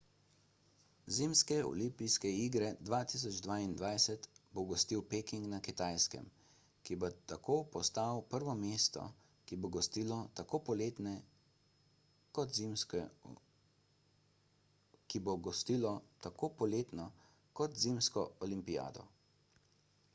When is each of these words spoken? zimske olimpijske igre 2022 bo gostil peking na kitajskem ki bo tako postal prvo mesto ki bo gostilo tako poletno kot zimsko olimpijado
zimske 1.15 1.55
olimpijske 1.71 2.29
igre 2.45 2.69
2022 2.89 4.25
bo 4.55 4.63
gostil 4.71 5.03
peking 5.11 5.43
na 5.51 5.59
kitajskem 5.67 6.29
ki 6.89 6.97
bo 7.03 7.11
tako 7.33 7.57
postal 7.75 8.23
prvo 8.33 8.55
mesto 8.63 9.03
ki 9.51 9.59
bo 9.65 9.71
gostilo 9.77 10.17
tako 16.23 16.51
poletno 16.55 17.07
kot 17.61 17.79
zimsko 17.85 18.27
olimpijado 18.49 19.07